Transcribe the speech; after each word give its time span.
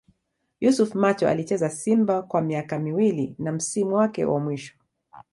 Yusuf 0.61 0.95
Macho 0.95 1.27
Alicheza 1.29 1.69
Simba 1.69 2.21
kwa 2.21 2.41
miaka 2.41 2.79
miwili 2.79 3.35
na 3.39 3.51
msimu 3.51 3.95
wake 3.95 4.25
wa 4.25 4.39
mwisho 4.39 4.73